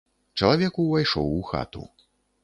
[0.39, 1.83] Чалавек увайшоў у хату.